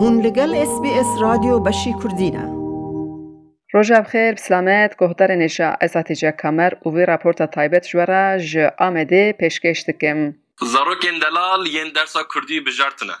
هون 0.00 0.20
لگل 0.26 0.54
اس 0.54 0.80
بی 0.82 0.90
اس 0.90 1.06
رادیو 1.20 1.58
بشی 1.58 1.94
کردینه. 2.02 2.44
روژه 3.72 4.00
بخیر 4.00 4.32
بسلامت 4.32 4.96
گهدار 5.00 5.30
نشا 5.32 5.76
ازاتیجا 5.80 6.30
کمر 6.30 6.72
او 6.82 6.94
وی 6.94 7.06
راپورتا 7.06 7.46
تایبت 7.46 7.88
جوارا 7.88 8.38
ج 8.38 8.56
آمده 8.78 9.32
پیشکش 9.40 9.84
دکم. 9.88 10.34
زاروکن 10.60 11.18
دلال 11.18 11.66
ین 11.66 11.88
درسا 11.92 12.22
کردی 12.34 12.60
بجارتنه. 12.60 13.16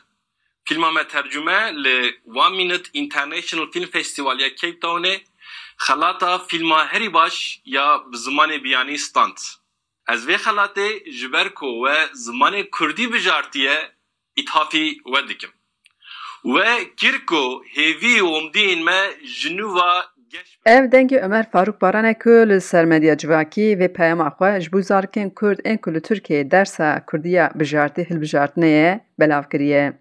فیلم 0.68 1.02
ترجمه 1.02 1.70
ل 1.70 1.86
وان 2.26 2.52
مینت 2.56 2.90
انترنشنال 2.94 3.66
فیلم 3.72 3.86
فستیوالیا 3.86 4.48
کیپ 4.48 4.80
تاونه 4.82 5.20
خلاطا 5.76 6.38
فیلم 6.38 6.72
هری 6.72 7.08
باش 7.08 7.60
یا 7.64 8.04
زمان 8.12 8.58
بیانی 8.58 8.96
ستانت. 8.96 9.40
از 10.06 10.26
وی 10.26 10.36
خلاطه 10.36 11.00
جبرکو 11.20 11.66
و 11.66 11.88
زمان 12.12 12.62
کردی 12.80 13.06
بجارتیه 13.06 13.76
اتحافی 14.38 15.00
و 15.14 15.22
îthafî 16.44 16.54
we 16.54 16.64
dikim. 16.64 16.84
We 16.88 16.94
kir 16.96 17.26
ku 17.26 17.62
hêvî 17.74 18.22
umdîn 18.22 18.84
me 18.84 19.00
ji 19.24 19.56
nûva 19.56 20.02
geş 20.30 20.58
ev 20.66 20.84
dengê 20.84 21.20
Ömer 21.20 21.50
Faruk 21.50 21.82
Barane 21.82 22.18
ku 22.18 22.30
li 22.30 22.60
ser 22.60 22.84
medya 22.84 23.16
civakî 23.16 23.78
vê 23.78 23.92
peyama 23.92 24.28
xwe 24.28 24.60
ji 24.60 24.72
bo 24.72 24.78
zarokên 24.78 25.34
Kurd 25.34 25.58
ên 25.58 25.78
ku 25.78 25.94
li 25.94 25.98
Tirkiyeyê 25.98 26.50
dersa 26.50 27.04
Kurdiya 27.06 27.50
bijartî 27.54 28.02
hilbijartinê 28.02 29.00
belav 29.20 29.42
kiriye. 29.42 29.92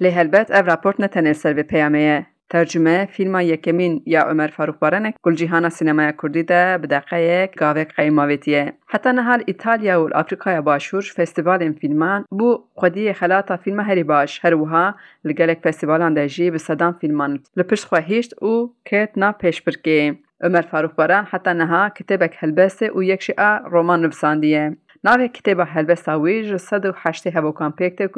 Lê 0.00 0.10
helbet 0.10 0.50
ev 0.50 0.66
raport 0.66 0.98
ne 0.98 1.06
tenê 1.06 1.34
ser 1.34 1.56
vê 1.56 1.98
ye. 1.98 2.26
ترجمه 2.50 3.06
فیلم 3.06 3.40
یکمین 3.40 4.02
یا 4.06 4.22
عمر 4.22 4.46
فاروق 4.46 4.78
بارنک 4.78 5.14
گل 5.22 5.34
جیهان 5.34 5.68
سینمای 5.68 6.12
کردی 6.22 6.42
ده 6.42 6.78
به 6.78 6.86
دقیقه 6.86 7.50
گاوه 7.56 7.84
قیماویتیه. 7.84 8.72
حتی 8.86 9.12
نهال 9.12 9.42
ایتالیا 9.46 10.04
و 10.04 10.08
افریقای 10.14 10.60
باشور 10.60 11.02
فستیوال 11.16 11.62
این 11.62 11.72
فیلمان 11.72 12.24
بو 12.30 12.64
خودی 12.74 13.12
خلاطا 13.12 13.56
فیلم 13.56 13.80
هری 13.80 14.02
باش. 14.02 14.44
هر 14.44 14.54
وها 14.54 14.94
لگلک 15.24 15.58
فستیوالان 15.58 16.14
ده 16.14 16.28
جی 16.28 16.50
به 16.50 16.58
صدام 16.58 16.92
فیلمان. 17.00 17.40
لپشت 17.56 17.84
خواهیشت 17.84 18.34
او 18.42 18.74
کت 18.84 19.10
نا 19.16 19.32
پیش 19.32 19.62
برگی 19.62 20.18
عمر 20.40 20.60
فاروق 20.60 20.94
باران 20.94 21.24
حتی 21.24 21.50
نها 21.54 21.88
کتبک 21.88 22.36
هلبسه 22.38 22.90
و 22.90 23.02
یک 23.02 23.22
شیعه 23.22 23.58
رومان 23.58 24.00
نویساندیه 24.00 24.76
ناوی 25.06 25.28
کتێبە 25.36 25.64
هەلبەستا 25.74 26.14
وێژ 26.22 26.46
و 26.52 26.92
هەشتی 27.02 27.30
هەبکان 27.36 27.72
پێکتێک 27.78 28.12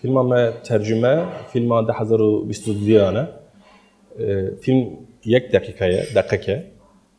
فیلم 0.02 0.18
ما 0.30 0.52
ترجمه 0.70 1.26
فیلم 1.54 1.86
ده 1.88 1.94
هزار 1.94 2.22
و 2.22 2.46
بیست 2.46 2.68
و 2.68 2.74
دیانه 2.74 3.28
فیلم 4.62 4.82
یک 5.26 5.52
دقیقه 5.52 6.08
دقیقه 6.16 6.64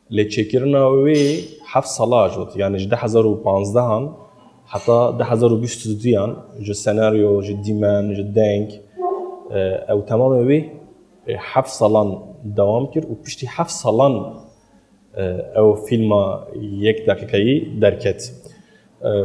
لی 0.09 0.25
چکرنا 0.25 0.91
وی 0.91 1.43
هفت 1.73 1.87
ساله 1.87 2.29
جود 2.33 2.49
یعنی 2.55 2.85
ده 2.87 2.97
هزار 2.97 3.25
و 3.25 3.35
پانزده 3.35 3.81
هن 3.81 4.09
حتی 4.65 5.17
ده 5.17 5.25
هزار 5.25 5.53
و 5.53 5.57
بیست 5.57 5.87
و 5.87 5.93
دیان 5.93 6.37
جو 6.61 6.73
سناریو 6.73 7.41
جو 7.41 7.53
دیمن 7.65 8.13
جو 8.13 8.23
دنگ 8.23 8.79
آه، 9.52 9.92
أو 9.92 10.00
تمام 10.00 10.32
وی 10.46 10.70
حفظ 11.28 11.82
آه، 11.82 11.88
ساڵان 11.88 12.08
دوام 12.56 12.86
کرد 12.86 13.04
و 13.10 13.14
پشتی 13.14 13.46
حفظ 13.46 13.82
ساڵان 13.82 14.14
آه، 15.16 15.58
أو 15.58 15.74
فیلم 15.74 16.12
یک 16.60 17.06
دقیقه 17.06 17.60
درکت 17.80 18.32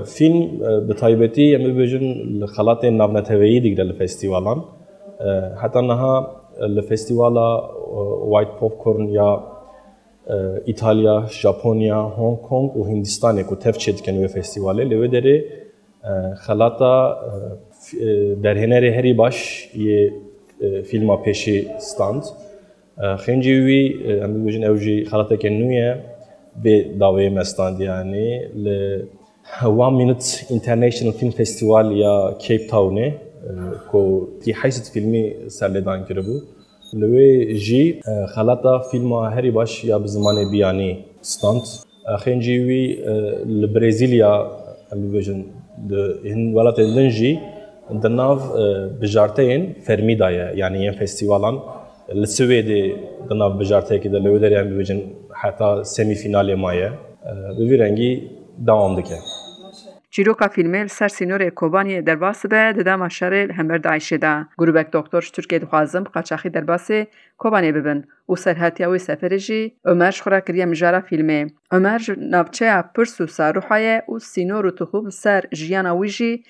فیلم 0.06 0.58
به 0.88 0.94
ئەمە 0.94 1.38
یه 1.38 1.58
لە 2.42 2.48
خەڵاتێن 2.56 2.94
ناونەتەوەیی 3.02 3.62
دیگرە 3.62 3.64
دیگر 3.64 3.84
لفستیوالان 3.84 4.64
حتی 5.62 5.80
نەها 5.80 6.16
لفستیوالا 6.76 7.50
فستیواڵە 7.60 8.30
وایت 8.32 8.48
پۆپکۆرن 8.60 9.10
یا 9.10 9.44
ایتالیا، 10.66 11.26
ژاپنیا، 11.42 12.02
هنگ 12.18 12.38
کنگ 12.42 12.78
و 12.78 12.84
هندستانێک 12.92 13.48
که 13.50 13.56
تەفچێت 13.56 13.96
دکەن 14.00 14.28
فستیواله. 14.28 14.84
فستیواالێ 14.84 14.86
داره 14.90 15.08
دەرێ 15.16 15.38
در 18.44 18.58
هنر 18.58 18.86
هری 18.86 19.14
باش 19.14 19.70
یه 19.76 20.12
آه، 20.64 20.82
فیلم 20.82 21.16
پیشی 21.16 21.68
ستاند. 21.80 22.24
آه، 22.98 23.18
خنجی 23.18 23.54
وی 23.54 23.94
آه، 23.94 24.24
امید 24.24 24.46
بجن 24.46 24.64
اوجی 24.64 25.06
خلاطه 25.06 25.38
کنویه 25.38 25.98
به 26.64 26.86
داوی 27.00 27.30
مستاند 27.30 27.82
یعنی 27.82 28.40
ل 28.64 28.68
وان 29.64 29.94
مینوت 29.94 30.46
انترنشنال 30.52 31.12
فیلم 31.12 31.32
فستیوال 31.32 31.92
یا 31.92 32.38
کیپ 32.40 32.68
تاونه 32.70 33.16
کو 33.92 34.28
تی 34.42 34.54
حیثت 34.62 34.92
فیلمی 34.94 35.34
سرلیدان 35.48 36.06
کرده 36.06 36.22
بود. 36.22 36.44
لوی 36.94 37.58
جی 37.58 38.02
خلاطه 38.36 38.90
فیلم 38.92 39.14
هری 39.14 39.52
باش 39.52 39.84
یا 39.86 40.00
به 40.00 40.08
زمان 40.08 40.52
بیانی 40.52 41.06
ستاند. 41.22 41.62
خنجی 42.20 42.58
وی 42.58 42.98
لبرزیلیا 43.46 44.34
ام 44.92 45.12
بجن 45.12 45.46
این 46.24 46.54
ولات 46.56 46.80
لنجی 46.80 47.40
د 47.92 48.08
ناف 48.08 48.42
بجارتين 49.02 49.74
فرميدايا 49.88 50.52
يعني 50.52 50.86
ين 50.86 50.92
فيستيفالان 50.92 51.60
السويدي 52.12 52.96
د 53.30 53.34
ناف 53.34 53.52
بجارتي 53.52 53.98
كده 53.98 54.20
لو 54.20 54.38
دريان 54.38 54.78
بيجن 54.78 55.00
حتى 55.34 55.80
سيمي 55.84 56.16
فينالي 56.16 56.56
مايا 56.56 56.94
بفي 57.60 57.76
رنجي 57.76 58.12
دوام 58.58 58.96
دكه 58.96 59.18
چیروکا 60.18 60.48
فیلمل 60.48 60.88
سر 60.88 61.08
سینور 61.08 61.50
کوبانی 61.50 62.02
در 62.02 62.16
باس 62.16 62.46
به 62.46 62.74
دده 62.74 62.96
ماشر 62.96 63.34
الهمر 63.34 63.78
دایشه 63.78 64.18
دکتر 64.94 65.20
شترکی 65.20 65.60
دخوازم 65.60 66.04
قچاخی 66.04 66.50
در 66.50 66.62
باس 66.62 66.92
کوبانی 67.38 67.72
ببن. 67.72 68.04
او 68.26 68.36
سر 68.36 68.56
هتی 68.58 68.84
اوی 68.84 69.00
سفره 69.00 69.38
جی 69.38 69.74
امر 69.86 70.12
شخورا 70.12 70.40
کریه 70.40 70.66
مجارا 70.66 71.02
فیلمه. 71.02 71.48
امر 71.72 72.02
نابچه 72.18 72.74
ها 72.74 72.84
پرسو 72.96 73.28
سر 73.28 74.02
او 74.08 74.20
سینور 74.20 74.70
تو 74.70 74.86
خوب 74.86 75.10
سر 75.10 75.44
جیان 75.54 75.86
اوی 75.86 76.10
جی 76.10 76.44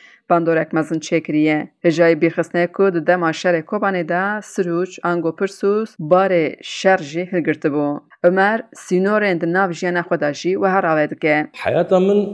مزن 0.74 1.00
چکریه 1.00 1.20
کریه. 1.20 1.72
هجای 1.84 2.16
بیخسنه 2.16 2.68
که 2.68 2.84
دده 2.84 3.16
ماشر 3.16 3.62
کوبانی 3.62 4.04
دا 4.04 4.42
سروچ 4.42 5.00
انگو 5.04 5.32
پرسو 5.32 5.86
بار 6.00 6.52
شرجی 6.62 7.26
جی 7.26 7.30
هرگرت 7.32 7.68
بو. 7.68 8.00
امر 8.24 8.60
سینور 8.76 9.24
اند 9.24 9.46
ناب 9.46 10.02
خداشی 10.02 10.56
و 10.56 10.66
هر 10.66 10.86
آوید 10.86 11.20
که. 11.20 11.48
حیات 11.64 11.94
من 11.94 12.26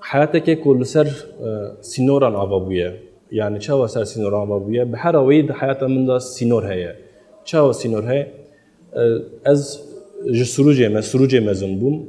حالت 0.00 0.44
که 0.44 0.54
کل 0.54 0.82
سر 0.82 1.06
سینوران 1.80 2.34
آبابیه 2.34 2.94
یعنی 3.32 3.58
چه 3.58 3.86
سر 3.86 4.04
سینوران 4.04 4.40
آبابیه 4.40 4.84
به 4.84 4.96
هر 4.98 5.16
آوید 5.16 5.50
حالت 5.50 5.82
من 5.82 6.06
دا 6.06 6.18
سینور 6.18 6.72
هیه. 6.72 6.94
چه 7.44 7.72
سینور 7.72 8.12
هیه 8.12 8.26
از 9.44 9.78
جسروجه 10.32 10.88
ما 10.88 11.00
سروجه 11.00 11.40
مزم 11.40 11.78
بوم. 11.78 12.06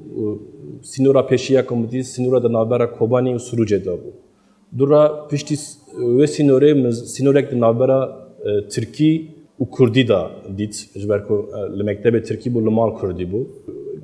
سینورا 0.82 1.22
پیشیا 1.22 1.62
کمدی 1.62 2.04
سینورا 2.04 2.40
دا 2.40 2.48
نابرا 2.48 2.88
کوبانی 2.88 3.34
و 3.34 3.38
سروجه 3.38 3.78
دا 3.78 3.98
دورا 4.78 5.28
پیشتی 5.30 5.56
و 6.20 6.26
سینوره 6.26 6.92
سینورک 6.92 7.52
دا 7.52 7.58
نابرا 7.58 8.00
ترکی 8.70 9.30
و 9.62 9.64
کردی 9.78 10.04
دا 10.04 10.32
دیت 10.58 10.76
جبر 11.02 11.20
که 11.20 11.34
لمکتب 11.78 12.20
ترکی 12.20 12.50
بو 12.50 12.60
لمال 12.60 12.92
کردی 13.02 13.26
بو. 13.26 13.46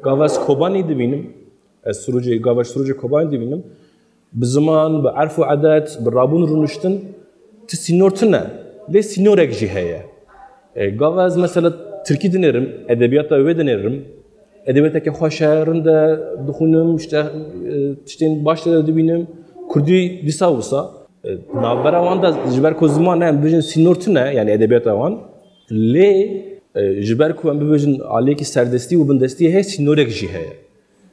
گاواز 0.02 0.40
کوبانی 0.40 0.84
دوینم 0.84 1.24
از 1.89 1.97
سروج 2.05 2.27
گاواش 2.45 2.67
سروج 2.75 2.91
کوبانی 3.01 3.29
دبینم 3.33 3.62
bi 4.33 4.47
ziman 4.47 5.05
bi 5.05 5.09
erf 5.23 5.39
û 5.39 5.43
edet 5.55 5.99
bi 6.05 6.09
rabûn 6.19 6.43
rûniştin 6.51 6.95
ti 7.69 7.77
sînor 7.77 8.11
tune 8.11 8.43
lê 8.93 9.03
sînorek 9.03 9.53
jî 9.53 9.69
heye 9.75 10.03
gava 11.01 11.27
ez 11.27 11.37
mesela 11.37 11.73
tirkî 12.06 12.29
dinêrim 12.29 12.67
edebiyata 12.89 13.37
wê 13.37 13.53
dinêrim 13.61 13.97
edebiyateke 14.67 15.11
xweşerin 15.11 15.84
de 15.84 15.99
dixûnim 16.47 16.97
işte 16.97 17.23
tiştên 18.06 18.45
baş 18.45 18.67
de 18.67 18.87
dibînim 18.87 19.27
Kurdî 19.69 20.23
dîsa 20.27 20.51
wisa 20.56 20.91
navbera 21.55 22.00
wan 22.06 22.23
da 22.23 22.50
ji 22.55 22.62
ber 22.62 22.76
ku 22.76 22.88
ziman 22.88 23.20
em 23.20 23.44
bijin 23.44 23.61
sînor 23.61 23.94
tune 23.94 24.32
yani 24.37 24.50
edebiyata 24.50 24.91
wan 24.91 25.20
lê 25.70 26.11
ji 27.03 27.19
ber 27.19 27.37
ku 27.37 27.50
em 27.50 27.59
bibêjin 27.61 28.03
aliyekî 28.03 28.44
serdestî 28.44 28.97
û 28.97 29.09
bindestî 29.09 29.44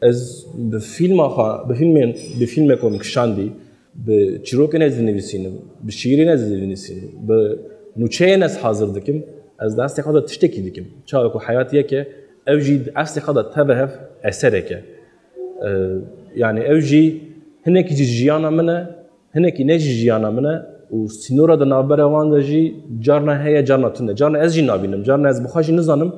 ez 0.02 0.46
bi 0.54 0.78
fîlma 0.78 1.26
xwe 1.34 1.68
bi 1.68 1.74
fîlmên 1.80 2.10
bi 2.40 2.46
fîlmeke 2.46 2.88
min 2.90 2.98
kişandî 2.98 3.48
bi 4.06 4.16
çîrokên 4.46 4.82
ez 4.84 4.98
dinivîsînim 4.98 5.54
bi 5.86 5.92
şîrên 6.00 6.32
ez 6.34 6.50
dinivîsînim 6.50 7.10
bi 7.28 7.38
nûçeyên 8.00 8.44
ez 8.44 8.56
hazir 8.56 8.94
dikim 8.94 9.24
ez 9.64 9.76
di 9.76 9.80
hestê 9.80 10.00
xwe 10.00 10.14
de 10.14 10.24
tiştekî 10.26 10.64
dikim. 10.64 10.86
Çawa 11.06 11.32
ku 11.32 11.38
heyatiyeke 11.38 12.08
ev 12.46 12.60
jî 12.60 12.84
di 12.84 12.90
hestê 12.90 13.20
xwe 13.20 13.34
de 13.34 13.42
teve 13.54 13.74
hev 13.80 13.90
eserek 14.24 14.70
e 14.70 14.80
yani 16.36 16.60
ev 16.60 16.80
jî 16.80 17.02
hinekî 17.66 17.94
jî 17.94 18.04
jiyana 18.04 18.50
min 18.50 18.68
e 18.68 19.66
ne 19.66 19.78
jî 19.78 19.92
jiyana 20.00 20.30
min 20.30 20.44
e 20.44 20.54
û 20.94 20.98
sînora 21.22 21.60
di 21.60 21.66
navbera 21.70 22.06
wan 22.14 22.32
de 22.32 22.42
jî 22.42 22.74
carna 23.06 23.44
heye 23.44 23.64
carna 23.66 23.92
tune. 23.92 24.16
Carna 24.16 24.38
ez 24.44 24.54
jî 24.54 24.66
carna 25.06 25.28
ez 25.30 25.44
bixwe 25.44 25.62
jî 25.62 25.76
nizanim 25.76 26.12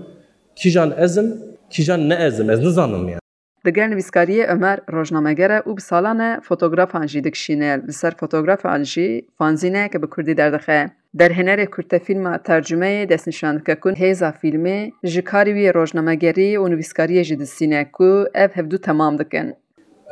ezim 1.04 1.28
kîjan 1.70 2.08
ne 2.08 2.14
ezim 2.26 2.50
ez 2.50 2.60
nizanim 2.60 3.08
yani 3.08 3.21
Di 3.66 3.72
gel 3.72 3.88
nivîskariyê 3.92 4.46
Ömer 4.54 4.78
rojnameger 4.92 5.50
e 5.50 5.58
û 5.68 5.76
bi 5.76 5.80
salan 5.80 6.20
e 6.20 6.40
fotografan 6.48 7.06
jî 7.06 7.24
dikişîne 7.24 7.80
li 7.88 7.92
ser 7.92 8.12
fotografan 8.20 8.82
jî 8.82 9.08
fanzînek 9.38 9.92
bi 10.02 10.06
Kurdî 10.06 10.36
derdixe. 10.36 10.90
Derhenerê 11.18 11.66
Kurte 11.70 11.98
fîlma 11.98 12.34
tercümeyê 12.36 13.08
destnîşandike 13.08 13.74
ku 13.74 13.90
hêza 13.90 14.30
fîlmê 14.40 14.90
ji 15.04 15.22
karî 15.24 15.50
wî 15.56 15.62
yê 15.66 15.74
rojnamegerî 15.74 16.50
û 16.62 16.64
nivîskariyê 16.72 17.24
jî 17.24 17.38
distîne 17.38 17.82
ku 17.92 18.26
ev 18.34 18.48
hevdû 18.58 18.78
temam 18.80 19.18
dikin. 19.18 19.54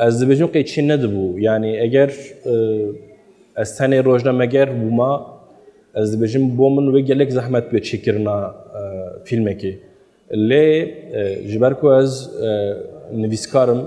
Ez 0.06 0.22
dibêjim 0.22 0.48
qê 0.54 0.64
çî 0.64 0.80
nedibû. 0.88 1.40
Yani 1.40 1.70
eger 1.76 2.10
e, 2.52 2.54
ez 3.62 3.70
tenê 3.78 4.04
rojnameger 4.04 4.68
bûma 4.80 5.12
ez 5.94 6.08
dibêjim 6.14 6.58
bo 6.58 6.70
min 6.70 6.86
wê 6.94 7.00
gelek 7.00 7.32
zehmet 7.32 7.66
bê 7.72 7.78
çêkirina 7.88 8.38
e, 8.78 8.82
fîlmekê. 9.24 9.72
E, 13.12 13.22
nivîskarim 13.22 13.80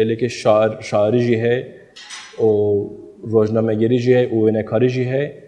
êlekê 0.00 0.28
şair 0.28 0.72
şairî 0.88 1.20
jî 1.26 1.36
heye 1.44 1.60
û 2.46 2.48
rojnamegerî 3.32 3.98
jî 4.04 4.14
heye 4.16 4.26
û 4.34 4.36
wênekarî 4.46 4.88
jî 4.88 5.04
heye 5.12 5.44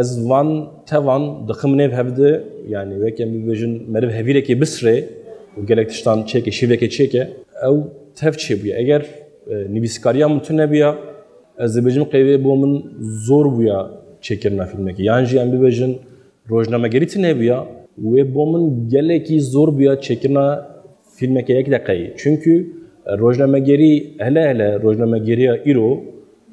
ez 0.00 0.28
van 0.28 0.48
tevan 0.86 1.48
dixim 1.48 1.72
nêv 1.80 1.92
hevde 2.00 2.44
yani 2.68 2.94
weke 2.94 3.22
em 3.22 3.30
bibêjin 3.34 3.72
meriv 3.92 4.10
hevîrekê 4.18 4.54
bisrê 4.62 4.96
û 5.58 5.66
gelek 5.66 5.88
tiştan 5.90 6.18
çêke 6.30 6.50
şîvekê 6.58 6.88
çêke 6.96 7.22
ew 7.68 7.78
tev 8.18 8.32
çêbûye 8.42 8.74
eger 8.82 9.02
e, 9.50 9.54
nivîskariya 9.74 10.28
min 10.28 10.40
tu 10.46 10.56
nebiya 10.56 10.90
ez 11.58 11.76
dibêjim 11.76 12.04
qêvê 12.12 12.44
bo 12.44 12.56
min 12.56 12.72
zor 13.26 13.46
bûya 13.56 13.80
çêkirina 14.22 14.64
fîlmekê 14.70 15.02
yan 15.02 15.24
jî 15.24 15.38
em 15.38 15.48
bibêjin 15.54 15.92
rojnamegerî 16.50 17.06
tu 17.12 17.22
nebiya 17.22 17.58
wê 18.12 18.34
bo 18.34 18.44
min 18.52 18.88
gelekî 18.88 19.40
zor 19.40 19.68
bûya 19.76 19.94
çêkirina 19.94 20.46
e, 23.06 23.18
rojnamegerî 23.18 24.16
hele 24.18 24.48
hele 24.48 24.82
rojnamegeriya 24.82 25.54
îro 25.66 26.04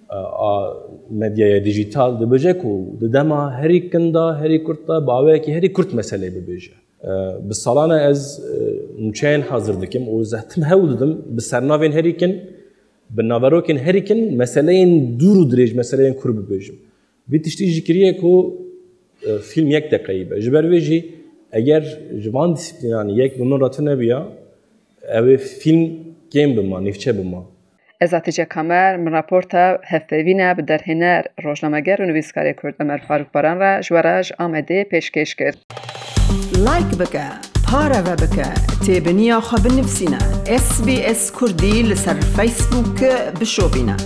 a 0.09 0.73
medyaya 1.09 1.65
dijital 1.65 2.19
dibêje 2.21 2.57
ku 2.57 2.97
di 3.01 3.13
dema 3.13 3.61
herî 3.61 3.89
kin 3.91 4.13
da 4.13 4.41
herî 4.41 4.63
kurt 4.63 4.87
da 4.87 5.07
bawekî 5.07 5.53
herî 5.53 5.73
kurt 5.73 5.93
meselê 5.93 6.29
bibêje. 6.35 6.73
Bi 7.49 7.53
salana 7.53 8.09
ez 8.09 8.39
nûçeyên 8.99 9.41
hazir 9.41 9.81
dikim 9.81 10.03
û 10.03 10.25
zehtim 10.25 10.63
hewl 10.63 10.87
didim 10.93 11.21
bi 11.35 11.41
sernavên 11.41 11.91
herî 11.91 12.17
kin 12.17 12.41
bi 13.09 13.21
naverokên 13.21 13.77
herî 13.77 14.05
kin 14.05 14.37
meseleyên 14.41 15.19
dûr 15.19 15.37
û 15.43 15.51
dirêj 15.51 15.71
meseleyên 15.75 16.15
kur 16.21 16.29
bibêjim. 16.29 16.75
Vî 17.31 17.41
tiştî 17.41 17.65
jî 17.65 17.83
kiriye 17.83 18.17
ku 18.17 18.31
e, 19.27 19.37
film 19.37 19.67
yek 19.69 19.91
deqeyî 19.91 20.31
be. 20.31 20.41
Ji 20.41 20.53
ber 20.53 20.63
vê 20.63 20.79
jî 20.79 20.99
eger 21.53 21.99
ji 22.17 22.33
van 22.33 22.49
dîsîplînan 22.55 23.07
yek 23.09 23.39
bi 23.39 23.43
min 23.43 23.59
re 23.61 23.71
tunebiya 23.71 24.19
ew 25.19 25.26
ê 25.34 25.38
film 25.38 25.82
kêm 26.32 26.56
bima, 26.56 26.81
nîvçe 26.81 27.19
bima. 27.19 27.43
Ez 28.00 28.12
Hatice 28.12 28.44
Kamer 28.44 28.96
min 28.96 29.12
raporta 29.12 29.78
hevpevîne 29.82 30.58
bi 30.58 30.69
derhener 30.69 31.25
rojnameger 31.44 31.99
û 31.99 32.04
nivîskarê 32.10 32.54
Kurd 32.56 32.75
Ömer 32.81 33.00
Faruk 33.08 33.34
Baran 33.34 33.60
re 33.60 33.82
ji 33.82 33.88
we 33.88 34.02
re 34.04 34.22
ji 34.22 34.34
Amedê 34.34 34.84
pêşkêş 34.90 35.31
kir. 35.38 35.54
لایک 36.66 36.90
بکە 37.00 37.26
پارەوە 37.66 38.14
بکە 38.22 38.49
تێبنییا 38.84 39.38
خە 39.49 39.58
بنفسینە 39.64 40.22
SسBS 40.64 41.22
کوردی 41.37 41.76
لەسەر 41.90 42.19
فیسبووک 42.37 43.00
بشۆبینە. 43.38 43.96